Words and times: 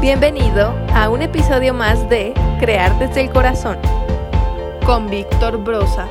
Bienvenido 0.00 0.68
a 0.94 1.10
un 1.10 1.22
episodio 1.22 1.74
más 1.74 2.08
de 2.08 2.32
Crear 2.60 2.96
desde 3.00 3.22
el 3.22 3.30
Corazón 3.30 3.78
con 4.86 5.10
Víctor 5.10 5.58
Brosa. 5.64 6.08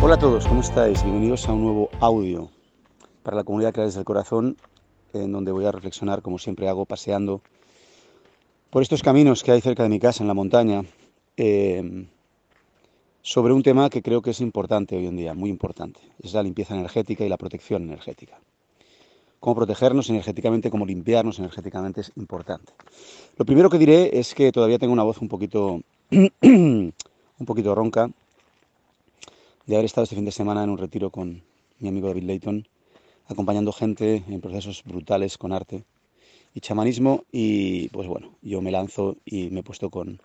Hola 0.00 0.14
a 0.14 0.18
todos, 0.18 0.46
¿cómo 0.46 0.62
estáis? 0.62 1.02
Bienvenidos 1.02 1.46
a 1.46 1.52
un 1.52 1.64
nuevo 1.64 1.90
audio 2.00 2.48
para 3.22 3.36
la 3.36 3.44
comunidad 3.44 3.74
Crear 3.74 3.86
desde 3.86 3.98
el 3.98 4.06
Corazón, 4.06 4.56
en 5.12 5.30
donde 5.30 5.52
voy 5.52 5.66
a 5.66 5.70
reflexionar, 5.70 6.22
como 6.22 6.38
siempre 6.38 6.70
hago, 6.70 6.86
paseando 6.86 7.42
por 8.70 8.80
estos 8.80 9.02
caminos 9.02 9.42
que 9.42 9.52
hay 9.52 9.60
cerca 9.60 9.82
de 9.82 9.90
mi 9.90 10.00
casa, 10.00 10.24
en 10.24 10.28
la 10.28 10.34
montaña, 10.34 10.84
eh, 11.36 12.06
sobre 13.20 13.52
un 13.52 13.62
tema 13.62 13.90
que 13.90 14.00
creo 14.00 14.22
que 14.22 14.30
es 14.30 14.40
importante 14.40 14.96
hoy 14.96 15.06
en 15.06 15.16
día, 15.16 15.34
muy 15.34 15.50
importante. 15.50 16.00
Es 16.22 16.32
la 16.32 16.42
limpieza 16.42 16.74
energética 16.74 17.26
y 17.26 17.28
la 17.28 17.36
protección 17.36 17.82
energética. 17.82 18.38
Cómo 19.40 19.54
protegernos 19.54 20.10
energéticamente, 20.10 20.70
cómo 20.70 20.84
limpiarnos 20.84 21.38
energéticamente 21.38 22.00
es 22.00 22.12
importante. 22.16 22.72
Lo 23.36 23.44
primero 23.44 23.70
que 23.70 23.78
diré 23.78 24.18
es 24.18 24.34
que 24.34 24.50
todavía 24.50 24.78
tengo 24.78 24.92
una 24.92 25.04
voz 25.04 25.18
un 25.18 25.28
poquito, 25.28 25.80
un 26.10 26.92
poquito 27.46 27.74
ronca 27.74 28.10
de 29.66 29.74
haber 29.76 29.84
estado 29.84 30.04
este 30.04 30.16
fin 30.16 30.24
de 30.24 30.32
semana 30.32 30.64
en 30.64 30.70
un 30.70 30.78
retiro 30.78 31.10
con 31.10 31.42
mi 31.78 31.88
amigo 31.88 32.08
David 32.08 32.24
Layton, 32.24 32.66
acompañando 33.26 33.72
gente 33.72 34.24
en 34.26 34.40
procesos 34.40 34.82
brutales 34.84 35.38
con 35.38 35.52
arte 35.52 35.84
y 36.54 36.60
chamanismo 36.60 37.24
y 37.30 37.88
pues 37.90 38.08
bueno, 38.08 38.32
yo 38.42 38.60
me 38.62 38.72
lanzo 38.72 39.16
y 39.24 39.50
me 39.50 39.60
he 39.60 39.62
puesto 39.62 39.90
con, 39.90 40.20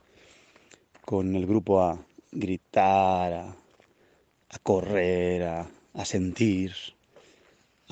con 1.05 1.35
el 1.35 1.45
grupo 1.45 1.81
a 1.81 1.99
gritar, 2.31 3.33
a, 3.33 3.55
correr, 4.63 5.43
a, 5.43 5.69
a 5.93 6.05
sentir, 6.05 6.73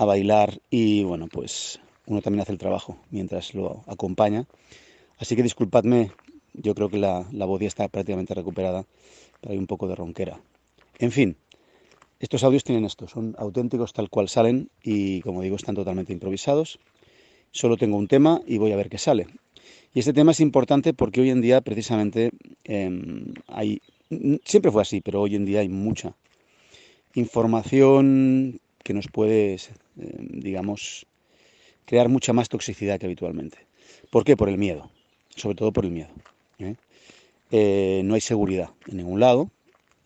a 0.01 0.05
bailar 0.05 0.61
y 0.69 1.03
bueno, 1.03 1.27
pues 1.27 1.79
uno 2.05 2.21
también 2.21 2.41
hace 2.41 2.51
el 2.51 2.57
trabajo 2.57 2.97
mientras 3.09 3.53
lo 3.53 3.83
acompaña. 3.87 4.45
Así 5.17 5.35
que 5.35 5.43
disculpadme, 5.43 6.11
yo 6.53 6.73
creo 6.75 6.89
que 6.89 6.97
la, 6.97 7.27
la 7.31 7.47
ya 7.59 7.67
está 7.67 7.87
prácticamente 7.87 8.33
recuperada, 8.33 8.85
pero 9.39 9.53
hay 9.53 9.59
un 9.59 9.67
poco 9.67 9.87
de 9.87 9.95
ronquera. 9.95 10.41
En 10.99 11.11
fin, 11.11 11.37
estos 12.19 12.43
audios 12.43 12.63
tienen 12.63 12.85
esto, 12.85 13.07
son 13.07 13.35
auténticos 13.37 13.93
tal 13.93 14.09
cual 14.09 14.29
salen 14.29 14.69
y 14.83 15.21
como 15.21 15.41
digo 15.41 15.55
están 15.55 15.75
totalmente 15.75 16.13
improvisados. 16.13 16.79
Solo 17.51 17.77
tengo 17.77 17.97
un 17.97 18.07
tema 18.07 18.41
y 18.45 18.57
voy 18.57 18.71
a 18.71 18.77
ver 18.77 18.89
qué 18.89 18.97
sale. 18.97 19.27
Y 19.93 19.99
este 19.99 20.13
tema 20.13 20.31
es 20.31 20.39
importante 20.39 20.93
porque 20.93 21.21
hoy 21.21 21.29
en 21.29 21.41
día 21.41 21.61
precisamente 21.61 22.31
em, 22.63 23.33
hay, 23.47 23.81
siempre 24.45 24.71
fue 24.71 24.81
así, 24.81 25.01
pero 25.01 25.21
hoy 25.21 25.35
en 25.35 25.45
día 25.45 25.59
hay 25.59 25.69
mucha 25.69 26.15
información 27.13 28.61
que 28.83 28.93
nos 28.93 29.07
puede, 29.07 29.57
em, 29.97 30.39
digamos, 30.39 31.05
crear 31.85 32.09
mucha 32.09 32.33
más 32.33 32.49
toxicidad 32.49 32.99
que 32.99 33.05
habitualmente. 33.05 33.57
¿Por 34.09 34.23
qué? 34.23 34.37
Por 34.37 34.49
el 34.49 34.57
miedo, 34.57 34.89
sobre 35.35 35.55
todo 35.55 35.71
por 35.71 35.85
el 35.85 35.91
miedo. 35.91 36.09
¿eh? 36.59 36.75
Eh, 37.51 38.01
no 38.05 38.15
hay 38.15 38.21
seguridad 38.21 38.69
en 38.87 38.97
ningún 38.97 39.19
lado, 39.19 39.49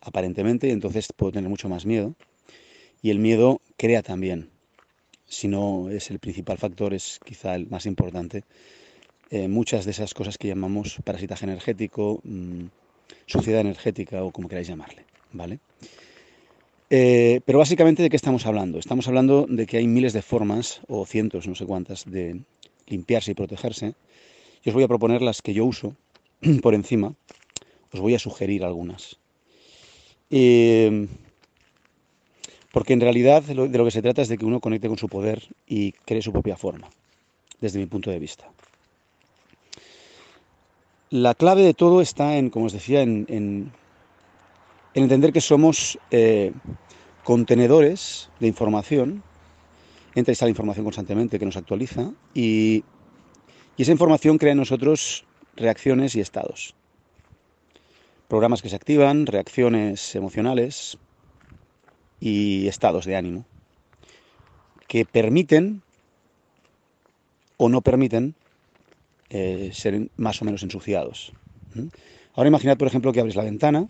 aparentemente, 0.00 0.70
entonces 0.70 1.12
puedo 1.12 1.32
tener 1.32 1.48
mucho 1.48 1.68
más 1.68 1.86
miedo. 1.86 2.14
Y 3.02 3.10
el 3.10 3.18
miedo 3.18 3.60
crea 3.76 4.02
también, 4.02 4.50
si 5.26 5.48
no 5.48 5.90
es 5.90 6.10
el 6.10 6.18
principal 6.18 6.58
factor, 6.58 6.94
es 6.94 7.20
quizá 7.24 7.54
el 7.54 7.68
más 7.68 7.86
importante, 7.86 8.44
eh, 9.30 9.48
muchas 9.48 9.84
de 9.84 9.90
esas 9.90 10.14
cosas 10.14 10.38
que 10.38 10.48
llamamos 10.48 10.98
parasitaje 11.04 11.44
energético, 11.44 12.20
mm, 12.24 12.66
suciedad 13.26 13.60
energética 13.60 14.22
o 14.22 14.30
como 14.30 14.48
queráis 14.48 14.68
llamarle, 14.68 15.04
¿vale? 15.32 15.58
Eh, 16.88 17.40
pero 17.44 17.58
básicamente 17.58 18.02
de 18.02 18.10
qué 18.10 18.16
estamos 18.16 18.46
hablando? 18.46 18.78
Estamos 18.78 19.08
hablando 19.08 19.46
de 19.48 19.66
que 19.66 19.78
hay 19.78 19.86
miles 19.88 20.12
de 20.12 20.22
formas, 20.22 20.80
o 20.88 21.04
cientos, 21.04 21.48
no 21.48 21.54
sé 21.54 21.66
cuántas, 21.66 22.04
de 22.04 22.42
limpiarse 22.86 23.32
y 23.32 23.34
protegerse. 23.34 23.94
Yo 24.62 24.70
os 24.70 24.74
voy 24.74 24.84
a 24.84 24.88
proponer 24.88 25.22
las 25.22 25.42
que 25.42 25.54
yo 25.54 25.64
uso 25.64 25.96
por 26.62 26.74
encima, 26.74 27.14
os 27.92 28.00
voy 28.00 28.14
a 28.14 28.18
sugerir 28.18 28.64
algunas. 28.64 29.18
Eh, 30.30 31.08
porque 32.72 32.92
en 32.92 33.00
realidad 33.00 33.42
de 33.42 33.54
lo, 33.54 33.84
que 33.84 33.90
se 33.90 34.02
trata 34.02 34.22
es 34.22 34.28
de 34.28 34.38
que 34.38 34.44
uno 34.44 34.60
conecte 34.60 34.88
con 34.88 34.98
su 34.98 35.08
poder 35.08 35.42
y 35.66 35.92
cree 35.92 36.22
su 36.22 36.32
propia 36.32 36.56
forma, 36.56 36.88
desde 37.60 37.78
mi 37.78 37.86
punto 37.86 38.10
de 38.10 38.18
vista. 38.18 38.48
La 41.10 41.34
clave 41.34 41.62
de 41.62 41.74
todo 41.74 42.00
está 42.00 42.36
en, 42.36 42.50
como 42.50 42.66
os 42.66 42.72
decía, 42.72 43.00
en 43.00 43.72
entender 45.02 45.32
que 45.32 45.40
somos 45.40 45.98
eh, 46.10 46.52
contenedores 47.26 48.30
de 48.38 48.46
información, 48.46 49.24
entra 50.14 50.30
y 50.30 50.36
sale 50.36 50.50
información 50.50 50.84
constantemente 50.84 51.40
que 51.40 51.44
nos 51.44 51.56
actualiza 51.56 52.12
y, 52.34 52.84
y 53.76 53.82
esa 53.82 53.90
información 53.90 54.38
crea 54.38 54.52
en 54.52 54.58
nosotros 54.58 55.24
reacciones 55.56 56.14
y 56.14 56.20
estados. 56.20 56.76
Programas 58.28 58.62
que 58.62 58.68
se 58.68 58.76
activan, 58.76 59.26
reacciones 59.26 60.14
emocionales 60.14 60.98
y 62.20 62.68
estados 62.68 63.06
de 63.06 63.16
ánimo 63.16 63.44
que 64.86 65.04
permiten 65.04 65.82
o 67.56 67.68
no 67.68 67.80
permiten 67.80 68.36
eh, 69.30 69.70
ser 69.72 70.10
más 70.16 70.40
o 70.42 70.44
menos 70.44 70.62
ensuciados. 70.62 71.32
Ahora 72.36 72.46
imaginad, 72.46 72.78
por 72.78 72.86
ejemplo, 72.86 73.12
que 73.12 73.18
abres 73.18 73.34
la 73.34 73.42
ventana 73.42 73.88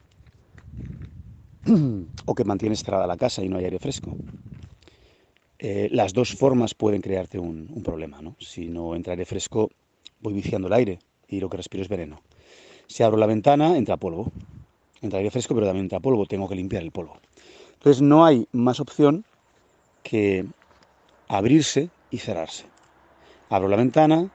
o 2.26 2.34
que 2.34 2.44
mantienes 2.44 2.82
cerrada 2.82 3.06
la 3.06 3.16
casa 3.16 3.42
y 3.42 3.48
no 3.48 3.58
hay 3.58 3.64
aire 3.64 3.78
fresco. 3.78 4.16
Eh, 5.58 5.88
las 5.90 6.12
dos 6.12 6.34
formas 6.34 6.74
pueden 6.74 7.00
crearte 7.00 7.38
un, 7.38 7.68
un, 7.72 7.82
problema. 7.82 8.20
¿no? 8.20 8.36
Si 8.38 8.68
no 8.68 8.94
entra 8.94 9.12
aire 9.12 9.24
fresco, 9.24 9.70
voy 10.20 10.34
viciando 10.34 10.68
el 10.68 10.74
aire 10.74 10.98
y 11.28 11.40
lo 11.40 11.48
que 11.48 11.56
respiro 11.56 11.82
es 11.82 11.88
veneno. 11.88 12.20
Si 12.86 13.02
abro 13.02 13.16
la 13.16 13.26
ventana, 13.26 13.76
entra 13.76 13.96
polvo. 13.96 14.30
Entra 15.02 15.18
aire 15.18 15.30
fresco, 15.30 15.54
pero 15.54 15.66
también 15.66 15.86
entra 15.86 16.00
polvo. 16.00 16.26
Tengo 16.26 16.48
que 16.48 16.54
limpiar 16.54 16.82
el 16.82 16.90
polvo. 16.90 17.18
Entonces 17.74 18.02
no 18.02 18.24
hay 18.24 18.46
más 18.52 18.80
opción 18.80 19.24
que 20.02 20.46
abrirse 21.28 21.90
y 22.10 22.18
cerrarse. 22.18 22.64
Abro 23.48 23.68
la 23.68 23.76
ventana, 23.76 24.30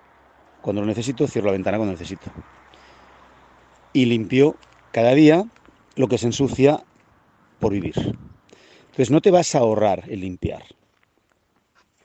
cuando 0.61 0.81
lo 0.81 0.87
necesito, 0.87 1.27
cierro 1.27 1.47
la 1.47 1.53
ventana 1.53 1.77
cuando 1.77 1.93
necesito. 1.93 2.31
Y 3.93 4.05
limpio 4.05 4.55
cada 4.91 5.13
día 5.13 5.45
lo 5.95 6.07
que 6.07 6.17
se 6.17 6.27
ensucia 6.27 6.83
por 7.61 7.71
vivir. 7.71 7.93
Entonces 7.95 9.09
no 9.09 9.21
te 9.21 9.31
vas 9.31 9.55
a 9.55 9.59
ahorrar 9.59 10.03
el 10.09 10.19
limpiar. 10.19 10.63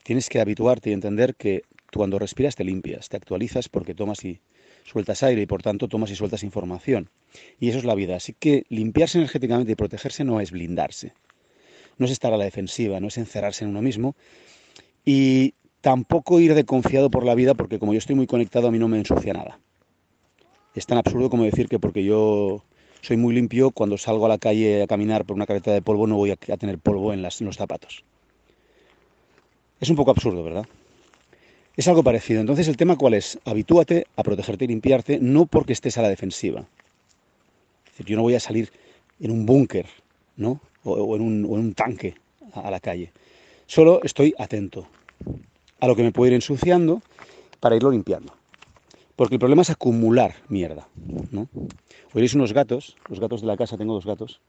Tienes 0.03 0.29
que 0.29 0.39
habituarte 0.39 0.89
y 0.89 0.93
entender 0.93 1.35
que 1.35 1.63
cuando 1.93 2.17
respiras 2.17 2.55
te 2.55 2.63
limpias, 2.63 3.09
te 3.09 3.17
actualizas 3.17 3.67
porque 3.67 3.93
tomas 3.93 4.23
y 4.23 4.39
sueltas 4.85 5.23
aire 5.23 5.41
y 5.41 5.45
por 5.45 5.61
tanto 5.61 5.89
tomas 5.89 6.11
y 6.11 6.15
sueltas 6.15 6.43
información. 6.43 7.09
Y 7.59 7.67
eso 7.67 7.79
es 7.79 7.83
la 7.83 7.95
vida. 7.95 8.15
Así 8.15 8.33
que 8.33 8.65
limpiarse 8.69 9.17
energéticamente 9.17 9.73
y 9.73 9.75
protegerse 9.75 10.23
no 10.23 10.39
es 10.39 10.51
blindarse. 10.51 11.11
No 11.97 12.05
es 12.05 12.11
estar 12.13 12.31
a 12.31 12.37
la 12.37 12.45
defensiva, 12.45 13.01
no 13.01 13.07
es 13.07 13.17
encerrarse 13.17 13.65
en 13.65 13.71
uno 13.71 13.81
mismo. 13.81 14.15
Y 15.03 15.55
tampoco 15.81 16.39
ir 16.39 16.53
de 16.53 16.63
confiado 16.63 17.09
por 17.11 17.25
la 17.25 17.35
vida 17.35 17.53
porque 17.53 17.79
como 17.79 17.93
yo 17.93 17.97
estoy 17.97 18.15
muy 18.15 18.27
conectado 18.27 18.67
a 18.67 18.71
mí 18.71 18.79
no 18.79 18.87
me 18.87 18.97
ensucia 18.97 19.33
nada. 19.33 19.59
Es 20.73 20.85
tan 20.85 20.97
absurdo 20.97 21.29
como 21.29 21.43
decir 21.43 21.67
que 21.67 21.79
porque 21.79 22.03
yo 22.03 22.63
soy 23.01 23.17
muy 23.17 23.33
limpio, 23.33 23.71
cuando 23.71 23.97
salgo 23.97 24.25
a 24.25 24.29
la 24.29 24.37
calle 24.37 24.83
a 24.83 24.87
caminar 24.87 25.25
por 25.25 25.35
una 25.35 25.45
carretera 25.45 25.73
de 25.73 25.81
polvo 25.81 26.07
no 26.07 26.15
voy 26.15 26.31
a, 26.31 26.35
tener 26.35 26.79
polvo 26.79 27.13
en, 27.13 27.21
las, 27.21 27.41
los 27.41 27.55
zapatos. 27.55 28.03
Es 29.79 29.89
un 29.89 29.95
poco 29.95 30.11
absurdo, 30.11 30.43
¿verdad? 30.43 30.65
Es 31.75 31.87
algo 31.87 32.03
parecido. 32.03 32.41
Entonces, 32.41 32.67
¿el 32.67 32.77
tema 32.77 32.95
cuál 32.95 33.13
es? 33.13 33.39
Habitúate 33.45 34.07
a 34.15 34.23
protegerte 34.23 34.65
y 34.65 34.67
limpiarte, 34.67 35.19
no 35.19 35.45
porque 35.45 35.73
estés 35.73 35.97
a 35.97 36.01
la 36.01 36.09
defensiva. 36.09 36.61
Es 37.85 37.91
decir, 37.91 38.07
yo 38.07 38.15
no 38.15 38.23
voy 38.23 38.35
a 38.35 38.39
salir 38.39 38.71
en 39.19 39.31
un 39.31 39.45
búnker, 39.45 39.85
¿no? 40.35 40.59
O, 40.83 40.93
o, 40.93 41.15
en 41.15 41.21
un, 41.21 41.45
o, 41.45 41.55
en 41.55 41.59
un, 41.59 41.73
tanque 41.73 42.15
a, 42.53 42.61
a 42.61 42.71
la 42.71 42.79
calle. 42.79 43.11
Solo 43.67 44.01
estoy 44.03 44.33
atento 44.39 44.87
a 45.79 45.87
lo 45.87 45.95
que 45.95 46.03
me 46.03 46.11
puede 46.11 46.31
ir 46.31 46.35
ensuciando 46.35 47.01
para 47.59 47.75
irlo 47.75 47.91
limpiando. 47.91 48.36
Porque 49.17 49.35
el 49.35 49.39
problema 49.39 49.63
es 49.63 49.69
acumular 49.69 50.35
mierda. 50.47 50.87
¿no? 51.31 51.49
Oiréis 52.13 52.35
unos 52.35 52.53
gatos, 52.53 52.95
los 53.09 53.19
gatos 53.19 53.41
de 53.41 53.47
la 53.47 53.57
casa, 53.57 53.75
tengo 53.75 53.93
dos 53.93 54.05
gatos, 54.05 54.39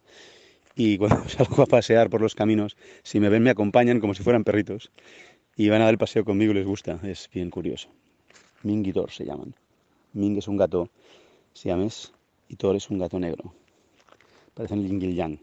y 0.77 0.99
cuando 0.99 1.29
salgo 1.29 1.63
a 1.63 1.67
pasear 1.67 2.11
por 2.11 2.21
los 2.21 2.37
caminos, 2.37 2.77
si 3.03 3.19
me 3.19 3.31
ven 3.31 3.43
me 3.43 3.51
acompañan 3.51 3.99
como 3.99 4.15
si 4.15 4.23
fueran 4.23 4.45
perritos, 4.45 4.93
y 5.57 5.71
van 5.71 5.81
a 5.81 5.85
dar 5.87 5.95
el 5.95 5.99
paseo 5.99 6.25
conmigo 6.25 6.53
y 6.53 6.57
les 6.57 6.67
gusta, 6.67 7.01
es 7.03 7.29
bien 7.33 7.51
curioso. 7.51 7.89
Ming 8.63 8.87
y 8.87 8.93
Thor 8.93 9.11
se 9.11 9.25
llaman. 9.25 9.55
Ming 10.13 10.37
es 10.37 10.47
un 10.47 10.57
gato 10.57 10.89
siames 11.55 12.13
y 12.49 12.57
Thor 12.57 12.77
es 12.77 12.91
un 12.91 12.99
gato 12.99 13.19
negro. 13.19 13.53
Parecen 14.55 15.03
y 15.03 15.15
yang. 15.15 15.41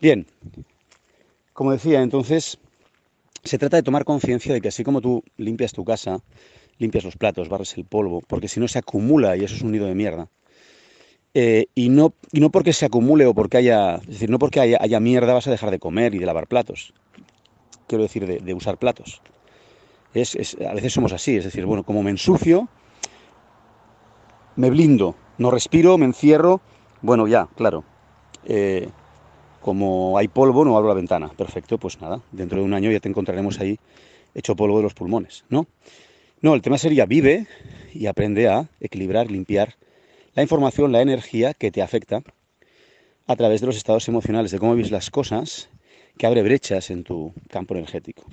Bien, 0.00 0.26
como 1.52 1.72
decía, 1.72 2.02
entonces 2.02 2.58
se 3.42 3.58
trata 3.58 3.76
de 3.76 3.82
tomar 3.82 4.04
conciencia 4.04 4.52
de 4.52 4.60
que 4.60 4.68
así 4.68 4.84
como 4.84 5.00
tú 5.00 5.24
limpias 5.36 5.72
tu 5.72 5.84
casa, 5.84 6.20
limpias 6.82 7.04
los 7.04 7.16
platos, 7.16 7.48
barres 7.48 7.76
el 7.78 7.84
polvo, 7.84 8.20
porque 8.26 8.48
si 8.48 8.60
no 8.60 8.68
se 8.68 8.78
acumula 8.78 9.36
y 9.36 9.44
eso 9.44 9.54
es 9.54 9.62
un 9.62 9.72
nido 9.72 9.86
de 9.86 9.94
mierda. 9.94 10.28
Eh, 11.34 11.66
y, 11.74 11.88
no, 11.88 12.12
y 12.30 12.40
no 12.40 12.50
porque 12.50 12.74
se 12.74 12.84
acumule 12.84 13.24
o 13.24 13.32
porque 13.32 13.56
haya, 13.56 13.96
es 13.96 14.06
decir, 14.06 14.28
no 14.28 14.38
porque 14.38 14.60
haya, 14.60 14.76
haya, 14.80 15.00
mierda 15.00 15.32
vas 15.32 15.46
a 15.46 15.50
dejar 15.50 15.70
de 15.70 15.78
comer 15.78 16.14
y 16.14 16.18
de 16.18 16.26
lavar 16.26 16.46
platos. 16.46 16.92
Quiero 17.86 18.02
decir, 18.02 18.26
de, 18.26 18.54
usar 18.54 18.76
platos. 18.76 19.22
Es, 20.12 20.36
a 20.60 20.74
veces 20.74 20.92
somos 20.92 21.12
así, 21.12 21.36
es 21.36 21.44
decir, 21.44 21.64
bueno, 21.64 21.84
como 21.84 22.02
me 22.02 22.10
ensucio, 22.10 22.68
me 24.56 24.68
blindo, 24.68 25.14
no 25.38 25.50
respiro, 25.50 25.96
me 25.96 26.04
encierro, 26.04 26.60
bueno, 27.00 27.26
ya, 27.26 27.48
claro. 27.56 27.84
Eh, 28.44 28.90
como 29.62 30.18
hay 30.18 30.28
polvo, 30.28 30.64
no 30.64 30.76
abro 30.76 30.88
la 30.88 30.94
ventana. 30.94 31.28
Perfecto, 31.28 31.78
pues 31.78 32.00
nada, 32.00 32.20
dentro 32.30 32.58
de 32.58 32.64
un 32.64 32.74
año 32.74 32.90
ya 32.90 33.00
te 33.00 33.08
encontraremos 33.08 33.58
ahí 33.60 33.78
hecho 34.34 34.56
polvo 34.56 34.78
de 34.78 34.82
los 34.82 34.94
pulmones, 34.94 35.44
¿no? 35.48 35.66
No, 36.42 36.56
el 36.56 36.60
tema 36.60 36.76
sería 36.76 37.06
vive 37.06 37.46
y 37.94 38.06
aprende 38.06 38.48
a 38.48 38.68
equilibrar, 38.80 39.30
limpiar 39.30 39.76
la 40.34 40.42
información, 40.42 40.90
la 40.90 41.00
energía 41.00 41.54
que 41.54 41.70
te 41.70 41.82
afecta 41.82 42.24
a 43.28 43.36
través 43.36 43.60
de 43.60 43.68
los 43.68 43.76
estados 43.76 44.08
emocionales, 44.08 44.50
de 44.50 44.58
cómo 44.58 44.74
ves 44.74 44.90
las 44.90 45.08
cosas, 45.08 45.68
que 46.18 46.26
abre 46.26 46.42
brechas 46.42 46.90
en 46.90 47.04
tu 47.04 47.32
campo 47.48 47.74
energético. 47.74 48.24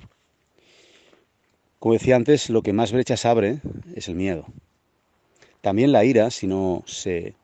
Como 1.78 1.92
decía 1.92 2.16
antes, 2.16 2.50
lo 2.50 2.62
que 2.62 2.72
más 2.72 2.90
brechas 2.90 3.24
abre 3.24 3.60
es 3.94 4.08
el 4.08 4.16
miedo. 4.16 4.44
También 5.60 5.92
la 5.92 6.04
ira, 6.04 6.32
si 6.32 6.48
no 6.48 6.82
se, 6.86 7.34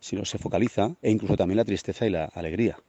si 0.00 0.16
no 0.16 0.24
se 0.24 0.38
focaliza, 0.38 0.96
e 1.02 1.12
incluso 1.12 1.36
también 1.36 1.56
la 1.56 1.64
tristeza 1.64 2.04
y 2.04 2.10
la 2.10 2.24
alegría. 2.24 2.80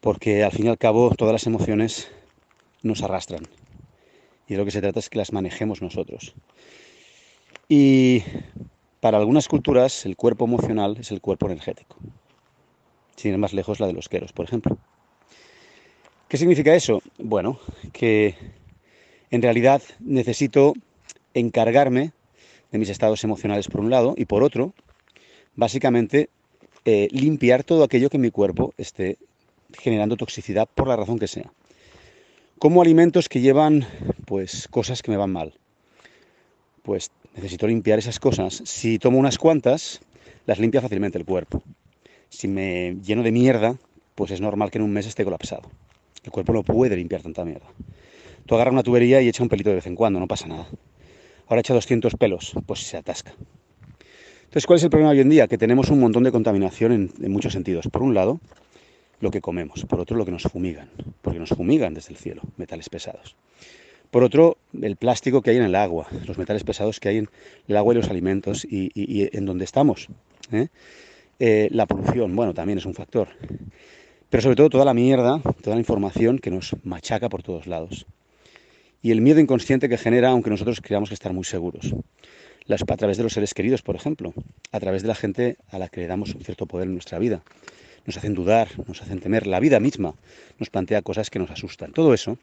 Porque 0.00 0.42
al 0.42 0.50
fin 0.50 0.66
y 0.66 0.68
al 0.68 0.78
cabo 0.78 1.14
todas 1.14 1.32
las 1.32 1.46
emociones 1.46 2.10
nos 2.82 3.04
arrastran. 3.04 3.46
Y 4.48 4.54
de 4.54 4.58
lo 4.58 4.64
que 4.64 4.70
se 4.70 4.80
trata 4.80 4.98
es 4.98 5.10
que 5.10 5.18
las 5.18 5.32
manejemos 5.32 5.82
nosotros. 5.82 6.34
Y 7.68 8.22
para 9.00 9.18
algunas 9.18 9.46
culturas 9.46 10.06
el 10.06 10.16
cuerpo 10.16 10.46
emocional 10.46 10.96
es 10.98 11.12
el 11.12 11.20
cuerpo 11.20 11.46
energético. 11.46 11.96
Sin 13.14 13.32
ir 13.32 13.38
más 13.38 13.52
lejos 13.52 13.78
la 13.78 13.86
de 13.86 13.92
los 13.92 14.08
queros, 14.08 14.32
por 14.32 14.46
ejemplo. 14.46 14.78
¿Qué 16.28 16.36
significa 16.36 16.74
eso? 16.74 17.02
Bueno, 17.18 17.60
que 17.92 18.34
en 19.30 19.42
realidad 19.42 19.82
necesito 20.00 20.72
encargarme 21.34 22.12
de 22.70 22.78
mis 22.78 22.88
estados 22.88 23.22
emocionales 23.24 23.68
por 23.68 23.80
un 23.80 23.90
lado 23.90 24.14
y 24.16 24.24
por 24.24 24.42
otro, 24.42 24.72
básicamente 25.56 26.30
eh, 26.84 27.08
limpiar 27.10 27.64
todo 27.64 27.84
aquello 27.84 28.10
que 28.10 28.18
mi 28.18 28.30
cuerpo 28.30 28.72
esté 28.78 29.18
generando 29.78 30.16
toxicidad 30.16 30.68
por 30.74 30.88
la 30.88 30.96
razón 30.96 31.18
que 31.18 31.28
sea. 31.28 31.52
Como 32.58 32.82
alimentos 32.82 33.28
que 33.28 33.40
llevan 33.40 33.86
pues 34.24 34.66
cosas 34.66 35.00
que 35.02 35.12
me 35.12 35.16
van 35.16 35.30
mal. 35.30 35.54
Pues 36.82 37.12
necesito 37.36 37.68
limpiar 37.68 38.00
esas 38.00 38.18
cosas. 38.18 38.62
Si 38.64 38.98
tomo 38.98 39.18
unas 39.18 39.38
cuantas, 39.38 40.00
las 40.44 40.58
limpia 40.58 40.80
fácilmente 40.80 41.18
el 41.18 41.24
cuerpo. 41.24 41.62
Si 42.28 42.48
me 42.48 42.96
lleno 43.04 43.22
de 43.22 43.30
mierda, 43.30 43.76
pues 44.16 44.32
es 44.32 44.40
normal 44.40 44.72
que 44.72 44.78
en 44.78 44.84
un 44.84 44.92
mes 44.92 45.06
esté 45.06 45.22
colapsado. 45.22 45.70
El 46.24 46.32
cuerpo 46.32 46.52
no 46.52 46.64
puede 46.64 46.96
limpiar 46.96 47.22
tanta 47.22 47.44
mierda. 47.44 47.66
Tú 48.44 48.56
agarras 48.56 48.72
una 48.72 48.82
tubería 48.82 49.22
y 49.22 49.28
echa 49.28 49.44
un 49.44 49.48
pelito 49.48 49.70
de 49.70 49.76
vez 49.76 49.86
en 49.86 49.94
cuando, 49.94 50.18
no 50.18 50.26
pasa 50.26 50.48
nada. 50.48 50.66
Ahora 51.46 51.60
echa 51.60 51.74
200 51.74 52.16
pelos, 52.16 52.54
pues 52.66 52.80
se 52.80 52.96
atasca. 52.96 53.34
Entonces, 54.48 54.66
¿cuál 54.66 54.78
es 54.78 54.82
el 54.82 54.90
problema 54.90 55.12
hoy 55.12 55.20
en 55.20 55.28
día? 55.28 55.46
Que 55.46 55.58
tenemos 55.58 55.90
un 55.90 56.00
montón 56.00 56.24
de 56.24 56.32
contaminación 56.32 57.12
en, 57.20 57.30
muchos 57.30 57.52
sentidos. 57.52 57.86
Por 57.92 58.02
un 58.02 58.14
lado, 58.14 58.40
lo 59.20 59.30
que 59.30 59.40
comemos. 59.40 59.84
Por 59.84 60.00
otro, 60.00 60.16
lo 60.16 60.24
que 60.24 60.32
nos 60.32 60.42
fumigan. 60.42 60.90
Porque 61.22 61.38
nos 61.38 61.50
fumigan 61.50 61.94
desde 61.94 62.12
el 62.12 62.16
cielo, 62.18 62.42
metales 62.56 62.88
pesados. 62.88 63.36
Por 64.10 64.22
otro, 64.22 64.56
el 64.80 64.96
plástico 64.96 65.42
que 65.42 65.50
hay 65.50 65.56
en 65.58 65.64
el 65.64 65.74
agua, 65.74 66.08
los 66.26 66.38
metales 66.38 66.64
pesados 66.64 66.98
que 66.98 67.10
hay 67.10 67.18
en 67.18 67.28
el 67.66 67.76
agua 67.76 67.92
y 67.92 67.96
los 67.96 68.08
alimentos 68.08 68.64
y, 68.64 68.90
en 69.36 69.44
donde 69.44 69.64
estamos. 69.64 70.08
¿eh? 70.50 70.68
Eh, 71.38 71.68
la 71.72 71.86
polución, 71.86 72.34
bueno, 72.34 72.54
también 72.54 72.78
es 72.78 72.86
un 72.86 72.94
factor 72.94 73.28
pero 74.30 74.42
sobre 74.42 74.56
todo 74.56 74.70
toda 74.70 74.84
la 74.84 74.94
mierda, 74.94 75.40
toda 75.62 75.76
la 75.76 75.80
información 75.80 76.38
que 76.38 76.50
nos 76.50 76.76
machaca 76.84 77.28
por 77.28 77.42
todos 77.42 77.66
lados. 77.66 78.06
Y 79.00 79.10
el 79.10 79.20
miedo 79.20 79.40
inconsciente 79.40 79.88
que 79.88 79.96
genera, 79.96 80.30
aunque 80.30 80.50
nosotros 80.50 80.80
creamos 80.80 81.08
que 81.08 81.14
estar 81.14 81.32
muy 81.32 81.44
seguros. 81.44 81.94
Las, 82.66 82.82
a 82.82 82.96
través 82.96 83.16
de 83.16 83.22
los 83.22 83.32
seres 83.32 83.54
queridos, 83.54 83.80
por 83.80 83.96
ejemplo, 83.96 84.34
a 84.72 84.80
través 84.80 85.02
de 85.02 85.08
la 85.08 85.14
gente 85.14 85.56
a 85.70 85.78
la 85.78 85.88
que 85.88 86.00
le 86.00 86.06
damos 86.06 86.34
un 86.34 86.42
cierto 86.42 86.66
poder 86.66 86.88
en 86.88 86.94
nuestra 86.94 87.18
vida. 87.18 87.42
Nos 88.08 88.16
hacen 88.16 88.32
dudar, 88.32 88.68
nos 88.86 89.02
hacen 89.02 89.20
temer. 89.20 89.46
La 89.46 89.60
vida 89.60 89.80
misma 89.80 90.14
nos 90.58 90.70
plantea 90.70 91.02
cosas 91.02 91.28
que 91.28 91.38
nos 91.38 91.50
asustan. 91.50 91.92
Todo 91.92 92.14
eso, 92.14 92.38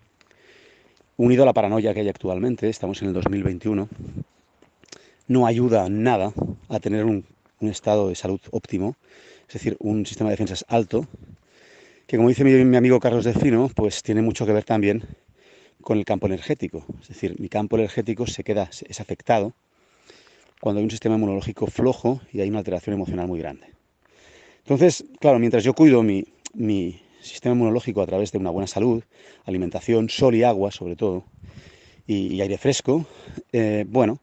unido 1.18 1.42
a 1.42 1.48
la 1.48 1.54
paranoia 1.54 1.92
que 1.92 2.02
hay 2.02 2.08
actualmente, 2.08 2.70
estamos 2.70 3.02
en 3.02 3.08
el 3.08 3.16
2021, 3.16 3.90
no 5.28 5.48
ayuda 5.48 5.90
nada 5.90 6.34
a 6.70 6.80
tener 6.80 7.04
un, 7.04 7.26
estado 7.62 8.10
de 8.10 8.16
salud 8.16 8.40
óptimo, 8.52 8.96
es 9.48 9.54
decir, 9.56 9.76
un 9.80 10.06
sistema 10.06 10.30
de 10.30 10.36
defensas 10.36 10.66
alto 10.68 11.08
que 12.06 12.18
como 12.18 12.30
dice 12.30 12.44
mi, 12.44 12.78
amigo 12.78 13.00
Carlos 13.00 13.26
Delfino, 13.26 13.72
pues 13.74 14.04
tiene 14.04 14.22
mucho 14.22 14.46
que 14.46 14.54
ver 14.54 14.66
también 14.66 15.04
con 15.82 15.98
el 15.98 16.06
campo 16.06 16.28
energético. 16.28 16.86
Es 17.02 17.08
decir, 17.08 17.40
mi 17.40 17.50
campo 17.50 17.76
energético 17.76 18.28
se 18.28 18.44
queda, 18.44 18.70
es 18.88 19.00
afectado 19.00 19.56
cuando 20.62 20.78
hay 20.78 20.84
un 20.84 20.92
sistema 20.92 21.16
inmunológico 21.16 21.66
flojo 21.66 22.22
y 22.32 22.42
hay 22.42 22.50
una 22.50 22.60
alteración 22.60 22.94
emocional 22.94 23.26
muy 23.26 23.40
grande. 23.40 23.75
Entonces, 24.66 25.06
claro, 25.20 25.38
mientras 25.38 25.64
yo 25.64 25.76
cuido 25.76 26.02
mi, 26.02 26.26
sistema 27.22 27.54
inmunológico 27.54 28.02
a 28.02 28.08
través 28.08 28.32
de 28.32 28.40
una 28.40 28.50
buena 28.50 28.66
salud, 28.66 29.04
alimentación, 29.46 30.10
sol 30.10 30.34
y 30.34 30.42
agua 30.42 30.72
sobre 30.72 30.96
todo, 30.96 31.24
y, 32.08 32.42
aire 32.42 32.58
fresco, 32.58 33.06
eh, 33.52 33.86
bueno, 33.88 34.22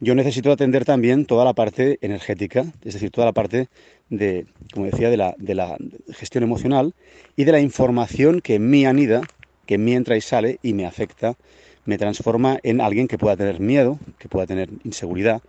yo 0.00 0.16
necesito 0.16 0.50
atender 0.50 0.84
también 0.84 1.24
toda 1.24 1.44
la 1.44 1.52
parte 1.52 1.98
energética, 2.02 2.64
es 2.84 2.94
decir, 2.94 3.12
toda 3.12 3.26
la 3.26 3.32
parte 3.32 3.68
de, 4.08 4.44
como 4.74 4.86
decía, 4.86 5.08
de 5.08 5.16
la, 5.16 5.36
de 5.38 5.54
la 5.54 5.76
gestión 6.14 6.42
emocional 6.42 6.92
y 7.36 7.44
de 7.44 7.52
la 7.52 7.60
información 7.60 8.40
que 8.40 8.56
en 8.56 8.68
mí 8.70 8.86
anida, 8.86 9.20
que 9.66 9.74
en 9.74 9.84
mí 9.84 9.94
entra 9.94 10.16
y 10.16 10.20
sale 10.20 10.58
y 10.64 10.74
me 10.74 10.84
afecta, 10.84 11.36
me 11.84 11.96
transforma 11.96 12.58
en 12.64 12.80
alguien 12.80 13.06
que 13.06 13.18
pueda 13.18 13.36
tener 13.36 13.60
miedo, 13.60 14.00
que 14.18 14.28
pueda 14.28 14.48
tener 14.48 14.68
inseguridad. 14.82 15.42